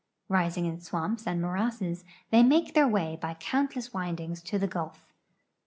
Rising 0.29 0.65
in 0.65 0.79
swamps 0.79 1.27
and 1.27 1.39
morasses, 1.39 2.03
they 2.31 2.41
make 2.41 2.73
their 2.73 2.87
way 2.87 3.19
by 3.21 3.35
countless 3.35 3.93
windings 3.93 4.41
to 4.41 4.57
the 4.57 4.65
Gulf. 4.67 5.05